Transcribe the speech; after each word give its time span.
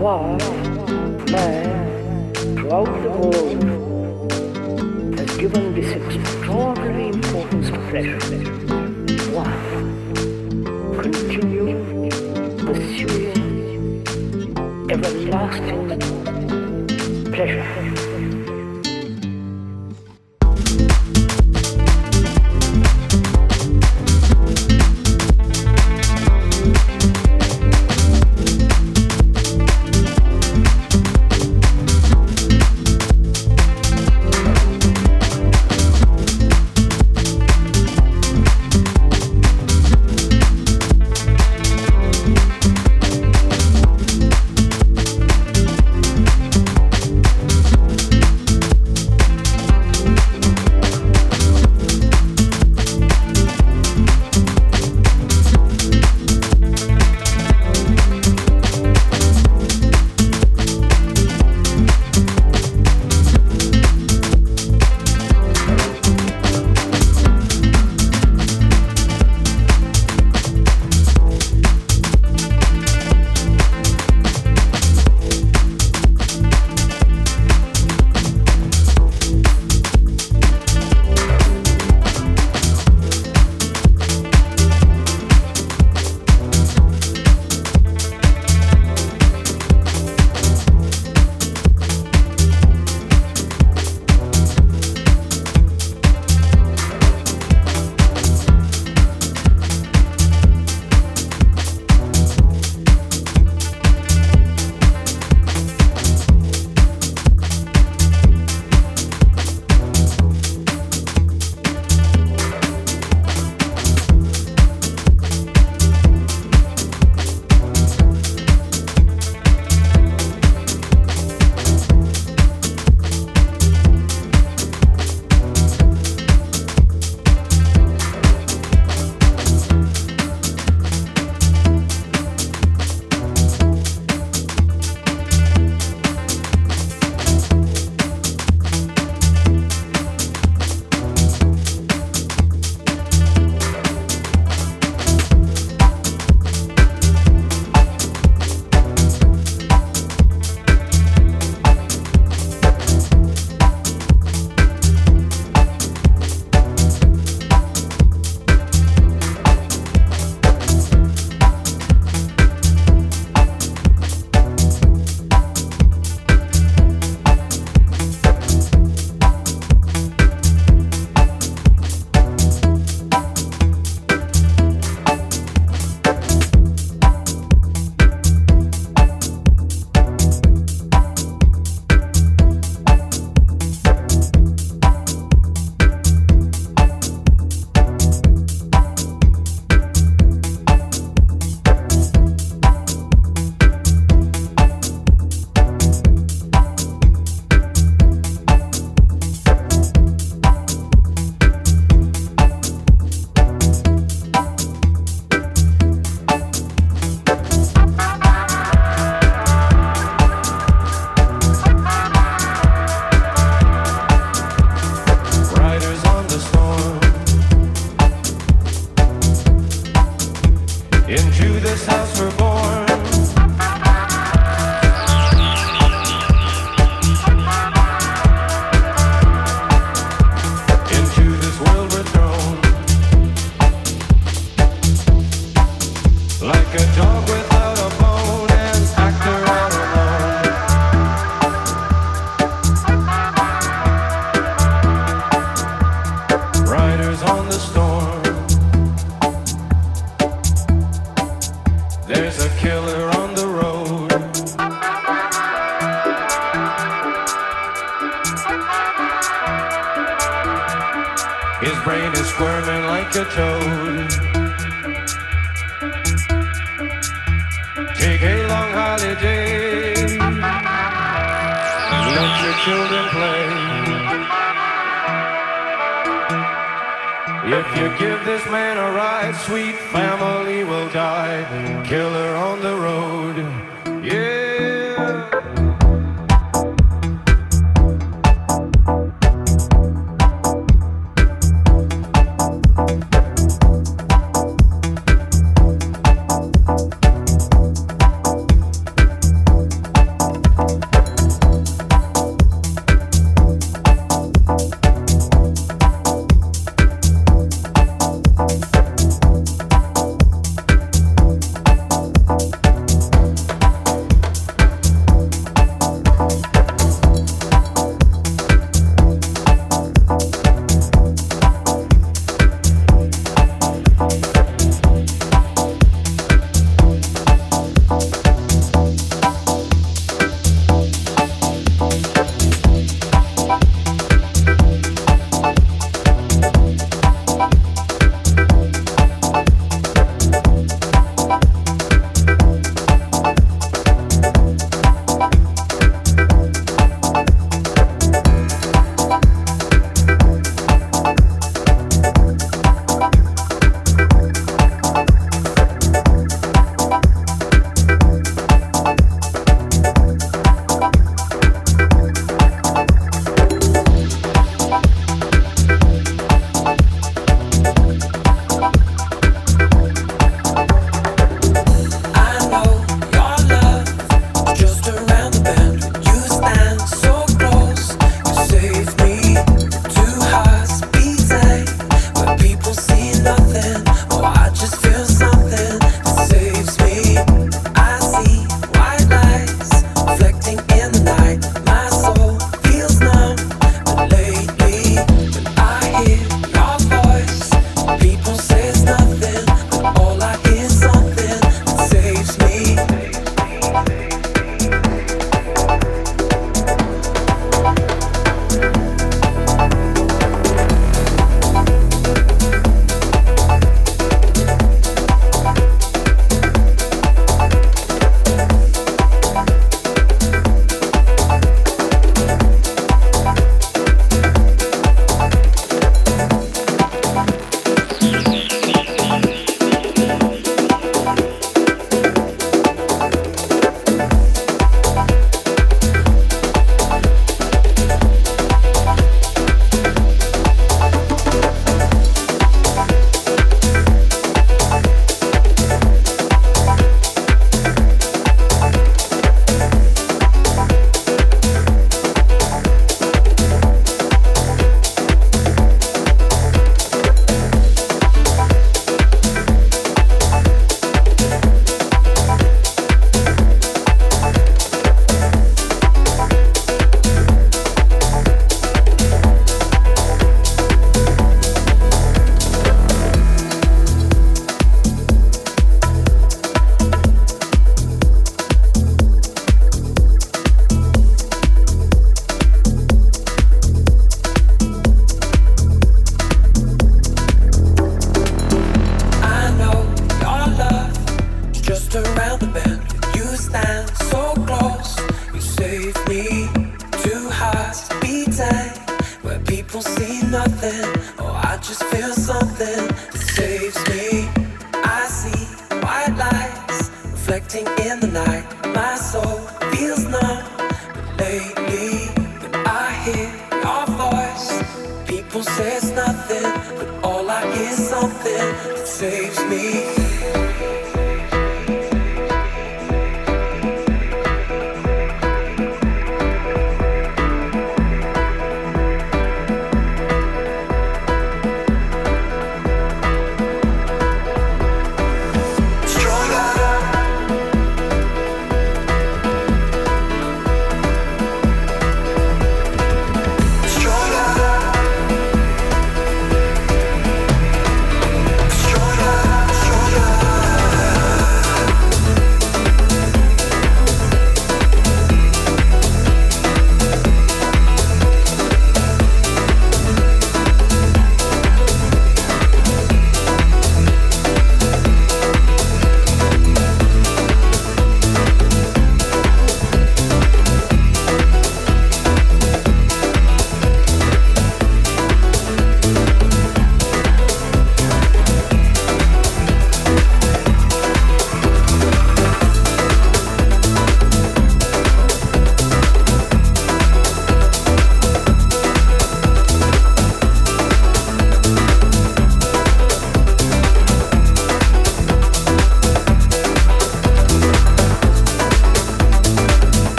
walk, 0.00 0.40
man, 1.30 2.32
throughout 2.56 3.02
the 3.02 3.10
world 3.10 3.62
has 5.18 5.36
given 5.36 5.74
this 5.74 5.92
extraordinary 5.92 7.08
importance 7.08 7.68
to 7.68 7.78
pleasure. 7.90 8.18
One, 9.30 9.52
continue 11.02 12.08
pursuing 12.64 14.02
everlasting 14.90 15.98
pleasure. 17.30 17.89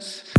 friends 0.00 0.29